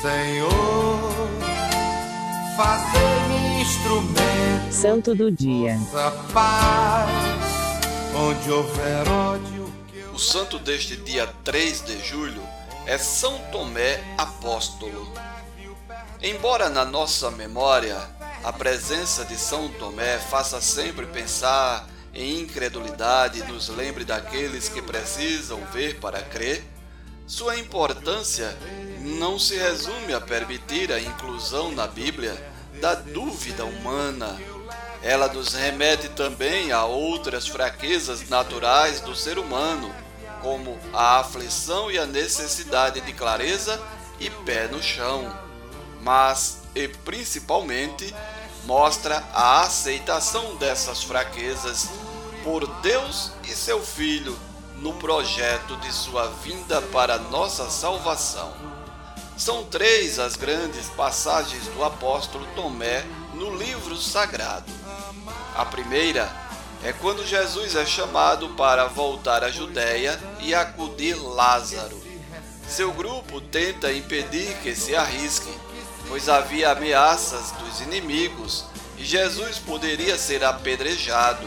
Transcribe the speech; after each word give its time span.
Senhor, 0.00 0.50
fazer-me 2.56 3.62
instrumento. 3.62 4.72
Santo 4.72 5.12
do 5.12 5.28
dia. 5.28 5.76
Paz, 6.32 7.10
onde 8.14 8.48
houver 8.48 9.08
ódio. 9.08 9.74
O 10.14 10.18
santo 10.20 10.56
deste 10.60 10.96
dia 10.96 11.26
3 11.42 11.84
de 11.84 11.98
julho 12.04 12.40
é 12.86 12.96
São 12.96 13.40
Tomé 13.50 14.00
Apóstolo. 14.16 15.12
Embora 16.22 16.68
na 16.68 16.84
nossa 16.84 17.32
memória 17.32 17.98
a 18.44 18.52
presença 18.52 19.24
de 19.24 19.36
São 19.36 19.68
Tomé 19.68 20.18
faça 20.18 20.60
sempre 20.60 21.06
pensar 21.06 21.88
em 22.14 22.42
incredulidade 22.42 23.40
e 23.40 23.52
nos 23.52 23.68
lembre 23.68 24.04
daqueles 24.04 24.68
que 24.68 24.80
precisam 24.80 25.60
ver 25.72 25.98
para 25.98 26.22
crer, 26.22 26.62
sua 27.28 27.58
importância 27.58 28.56
não 29.00 29.38
se 29.38 29.54
resume 29.54 30.14
a 30.14 30.20
permitir 30.20 30.90
a 30.90 30.98
inclusão 30.98 31.70
na 31.70 31.86
Bíblia 31.86 32.34
da 32.80 32.94
dúvida 32.94 33.66
humana. 33.66 34.40
Ela 35.02 35.28
nos 35.28 35.52
remete 35.52 36.08
também 36.08 36.72
a 36.72 36.86
outras 36.86 37.46
fraquezas 37.46 38.26
naturais 38.30 39.02
do 39.02 39.14
ser 39.14 39.38
humano, 39.38 39.94
como 40.40 40.78
a 40.90 41.20
aflição 41.20 41.90
e 41.90 41.98
a 41.98 42.06
necessidade 42.06 43.02
de 43.02 43.12
clareza 43.12 43.78
e 44.18 44.30
pé 44.30 44.66
no 44.66 44.82
chão. 44.82 45.30
Mas, 46.00 46.62
e 46.74 46.88
principalmente, 46.88 48.14
mostra 48.64 49.22
a 49.34 49.60
aceitação 49.60 50.56
dessas 50.56 51.02
fraquezas 51.02 51.90
por 52.42 52.66
Deus 52.80 53.32
e 53.44 53.48
seu 53.48 53.82
Filho 53.82 54.47
no 54.80 54.92
projeto 54.94 55.76
de 55.76 55.92
sua 55.92 56.28
vinda 56.42 56.80
para 56.80 57.18
nossa 57.18 57.68
salvação. 57.68 58.52
São 59.36 59.64
três 59.64 60.18
as 60.18 60.36
grandes 60.36 60.88
passagens 60.90 61.64
do 61.68 61.84
apóstolo 61.84 62.46
Tomé 62.54 63.04
no 63.34 63.56
livro 63.56 63.96
sagrado. 63.96 64.72
A 65.54 65.64
primeira 65.64 66.30
é 66.82 66.92
quando 66.92 67.26
Jesus 67.26 67.74
é 67.74 67.84
chamado 67.84 68.50
para 68.50 68.86
voltar 68.86 69.42
à 69.42 69.50
Judéia 69.50 70.18
e 70.40 70.54
acudir 70.54 71.14
Lázaro. 71.14 72.00
Seu 72.68 72.92
grupo 72.92 73.40
tenta 73.40 73.92
impedir 73.92 74.56
que 74.58 74.74
se 74.74 74.94
arrisque, 74.94 75.52
pois 76.08 76.28
havia 76.28 76.70
ameaças 76.70 77.52
dos 77.52 77.80
inimigos 77.80 78.64
e 78.96 79.04
Jesus 79.04 79.58
poderia 79.58 80.18
ser 80.18 80.44
apedrejado. 80.44 81.46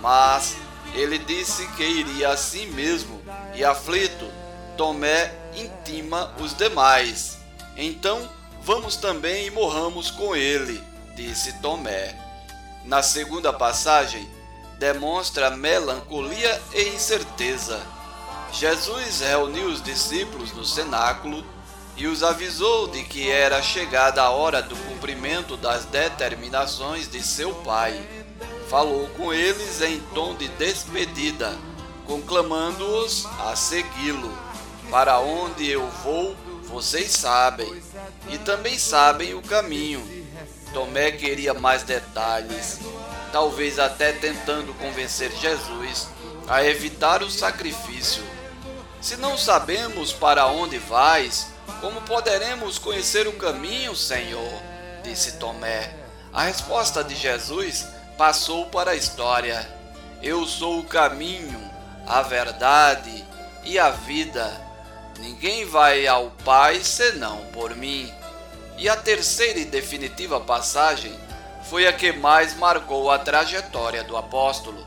Mas 0.00 0.56
ele 0.94 1.18
disse 1.18 1.66
que 1.68 1.82
iria 1.82 2.30
assim 2.30 2.66
mesmo, 2.66 3.20
e 3.54 3.64
aflito, 3.64 4.30
Tomé 4.76 5.32
intima 5.54 6.34
os 6.38 6.54
demais. 6.56 7.38
Então, 7.76 8.28
vamos 8.62 8.96
também 8.96 9.46
e 9.46 9.50
morramos 9.50 10.10
com 10.10 10.34
ele, 10.34 10.82
disse 11.14 11.52
Tomé. 11.60 12.14
Na 12.84 13.02
segunda 13.02 13.52
passagem, 13.52 14.28
demonstra 14.78 15.50
melancolia 15.50 16.60
e 16.74 16.88
incerteza. 16.88 17.80
Jesus 18.52 19.20
reuniu 19.20 19.68
os 19.68 19.82
discípulos 19.82 20.52
no 20.52 20.64
cenáculo 20.64 21.44
e 21.96 22.06
os 22.06 22.22
avisou 22.22 22.88
de 22.88 23.02
que 23.04 23.30
era 23.30 23.62
chegada 23.62 24.22
a 24.22 24.30
hora 24.30 24.60
do 24.62 24.76
cumprimento 24.76 25.56
das 25.56 25.84
determinações 25.84 27.08
de 27.08 27.22
seu 27.22 27.54
Pai 27.56 28.00
falou 28.72 29.06
com 29.18 29.34
eles 29.34 29.82
em 29.82 30.00
tom 30.14 30.34
de 30.34 30.48
despedida, 30.48 31.58
conclamando-os 32.06 33.26
a 33.38 33.54
segui-lo. 33.54 34.32
Para 34.90 35.18
onde 35.20 35.70
eu 35.70 35.86
vou, 36.02 36.34
vocês 36.62 37.10
sabem, 37.10 37.70
e 38.30 38.38
também 38.38 38.78
sabem 38.78 39.34
o 39.34 39.42
caminho. 39.42 40.02
Tomé 40.72 41.12
queria 41.12 41.52
mais 41.52 41.82
detalhes, 41.82 42.80
talvez 43.30 43.78
até 43.78 44.10
tentando 44.10 44.72
convencer 44.78 45.30
Jesus 45.32 46.08
a 46.48 46.64
evitar 46.64 47.22
o 47.22 47.30
sacrifício. 47.30 48.22
Se 49.02 49.18
não 49.18 49.36
sabemos 49.36 50.14
para 50.14 50.46
onde 50.46 50.78
vais, 50.78 51.48
como 51.82 52.00
poderemos 52.00 52.78
conhecer 52.78 53.28
o 53.28 53.34
caminho, 53.34 53.94
Senhor? 53.94 54.62
disse 55.04 55.32
Tomé. 55.32 55.94
A 56.32 56.44
resposta 56.44 57.04
de 57.04 57.14
Jesus 57.14 57.84
passou 58.22 58.66
para 58.66 58.92
a 58.92 58.94
história. 58.94 59.68
Eu 60.22 60.46
sou 60.46 60.78
o 60.78 60.84
caminho, 60.84 61.60
a 62.06 62.22
verdade 62.22 63.24
e 63.64 63.80
a 63.80 63.90
vida. 63.90 64.48
Ninguém 65.18 65.64
vai 65.64 66.06
ao 66.06 66.30
Pai 66.44 66.84
senão 66.84 67.38
por 67.46 67.74
mim. 67.74 68.14
E 68.78 68.88
a 68.88 68.94
terceira 68.94 69.58
e 69.58 69.64
definitiva 69.64 70.38
passagem 70.38 71.12
foi 71.68 71.88
a 71.88 71.92
que 71.92 72.12
mais 72.12 72.56
marcou 72.56 73.10
a 73.10 73.18
trajetória 73.18 74.04
do 74.04 74.16
apóstolo. 74.16 74.86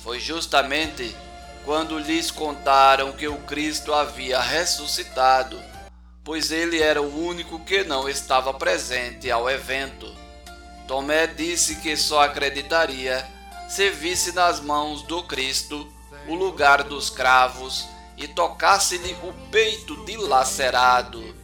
Foi 0.00 0.20
justamente 0.20 1.16
quando 1.64 1.98
lhes 1.98 2.30
contaram 2.30 3.12
que 3.12 3.26
o 3.26 3.38
Cristo 3.44 3.94
havia 3.94 4.38
ressuscitado, 4.38 5.58
pois 6.22 6.52
ele 6.52 6.82
era 6.82 7.00
o 7.00 7.26
único 7.26 7.58
que 7.60 7.82
não 7.82 8.06
estava 8.06 8.52
presente 8.52 9.30
ao 9.30 9.48
evento. 9.48 10.23
Tomé 10.86 11.26
disse 11.26 11.76
que 11.76 11.96
só 11.96 12.22
acreditaria 12.22 13.26
se 13.68 13.90
visse 13.90 14.32
nas 14.32 14.60
mãos 14.60 15.02
do 15.02 15.22
Cristo 15.22 15.90
o 16.28 16.34
lugar 16.34 16.82
dos 16.84 17.10
cravos 17.10 17.86
e 18.16 18.28
tocasse-lhe 18.28 19.16
o 19.22 19.32
peito 19.50 20.04
dilacerado. 20.04 21.34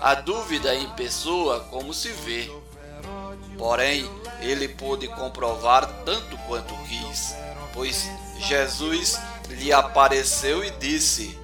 A 0.00 0.14
dúvida 0.14 0.74
em 0.74 0.88
pessoa, 0.90 1.60
como 1.70 1.94
se 1.94 2.10
vê. 2.10 2.50
Porém, 3.56 4.10
ele 4.40 4.68
pôde 4.68 5.08
comprovar 5.08 5.86
tanto 6.04 6.36
quanto 6.46 6.74
quis, 6.88 7.34
pois 7.72 8.10
Jesus 8.38 9.18
lhe 9.48 9.72
apareceu 9.72 10.64
e 10.64 10.70
disse: 10.72 11.38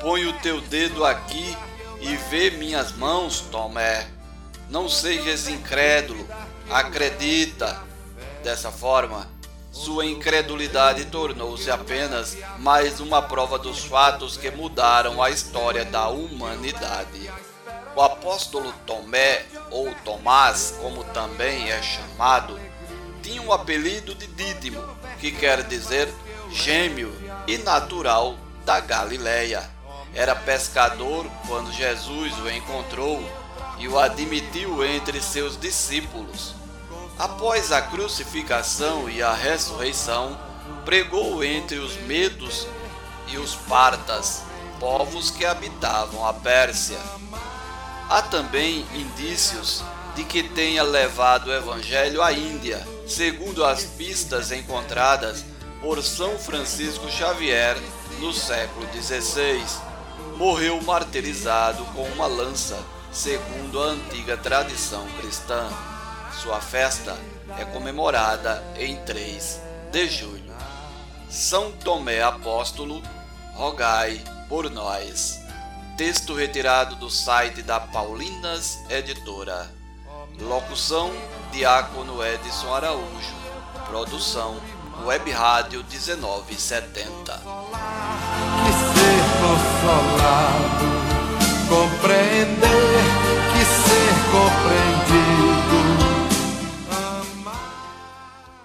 Põe 0.00 0.26
o 0.26 0.38
teu 0.40 0.60
dedo 0.60 1.04
aqui 1.04 1.56
e 2.00 2.16
vê 2.16 2.50
minhas 2.50 2.92
mãos, 2.92 3.40
Tomé. 3.40 4.06
Não 4.72 4.88
sejas 4.88 5.48
incrédulo, 5.48 6.26
acredita. 6.70 7.82
Dessa 8.42 8.72
forma, 8.72 9.28
sua 9.70 10.06
incredulidade 10.06 11.04
tornou-se 11.04 11.70
apenas 11.70 12.38
mais 12.58 12.98
uma 12.98 13.20
prova 13.20 13.58
dos 13.58 13.84
fatos 13.84 14.38
que 14.38 14.50
mudaram 14.50 15.22
a 15.22 15.28
história 15.28 15.84
da 15.84 16.08
humanidade. 16.08 17.30
O 17.94 18.00
apóstolo 18.00 18.72
Tomé, 18.86 19.44
ou 19.70 19.94
Tomás, 20.06 20.74
como 20.80 21.04
também 21.04 21.70
é 21.70 21.82
chamado, 21.82 22.58
tinha 23.22 23.42
o 23.42 23.52
apelido 23.52 24.14
de 24.14 24.26
Dídimo, 24.26 24.82
que 25.20 25.32
quer 25.32 25.64
dizer 25.64 26.08
gêmeo 26.50 27.12
e 27.46 27.58
natural 27.58 28.38
da 28.64 28.80
Galileia. 28.80 29.68
Era 30.14 30.34
pescador 30.34 31.26
quando 31.46 31.70
Jesus 31.70 32.32
o 32.38 32.48
encontrou 32.48 33.22
e 33.82 33.88
o 33.88 33.98
admitiu 33.98 34.84
entre 34.84 35.20
seus 35.20 35.58
discípulos. 35.58 36.54
Após 37.18 37.72
a 37.72 37.82
crucificação 37.82 39.10
e 39.10 39.20
a 39.20 39.34
ressurreição, 39.34 40.38
pregou 40.84 41.42
entre 41.42 41.78
os 41.78 41.96
medos 42.02 42.68
e 43.26 43.38
os 43.38 43.56
partas, 43.56 44.44
povos 44.78 45.30
que 45.30 45.44
habitavam 45.44 46.24
a 46.24 46.32
Pérsia. 46.32 46.98
Há 48.08 48.22
também 48.22 48.86
indícios 48.94 49.82
de 50.14 50.22
que 50.22 50.44
tenha 50.44 50.84
levado 50.84 51.48
o 51.48 51.52
evangelho 51.52 52.22
à 52.22 52.32
Índia, 52.32 52.86
segundo 53.04 53.64
as 53.64 53.82
pistas 53.82 54.52
encontradas 54.52 55.44
por 55.80 56.00
São 56.04 56.38
Francisco 56.38 57.10
Xavier 57.10 57.76
no 58.20 58.32
século 58.32 58.86
XVI. 58.92 59.60
Morreu 60.36 60.80
martirizado 60.82 61.84
com 61.86 62.04
uma 62.04 62.26
lança, 62.26 62.78
segundo 63.12 63.80
a 63.82 63.86
antiga 63.88 64.36
tradição 64.36 65.06
cristã. 65.20 65.68
Sua 66.40 66.60
festa 66.60 67.16
é 67.58 67.64
comemorada 67.66 68.62
em 68.78 68.96
3 69.04 69.60
de 69.92 70.08
julho. 70.08 70.52
São 71.28 71.70
Tomé 71.72 72.22
Apóstolo, 72.22 73.02
rogai 73.54 74.22
por 74.48 74.70
nós. 74.70 75.40
Texto 75.96 76.34
retirado 76.34 76.96
do 76.96 77.10
site 77.10 77.62
da 77.62 77.78
Paulinas 77.78 78.78
Editora. 78.88 79.70
Locução: 80.40 81.12
Diácono 81.52 82.24
Edson 82.24 82.74
Araújo. 82.74 83.36
Produção: 83.86 84.58
Web 85.04 85.30
Rádio 85.30 85.84
1970. 85.84 87.40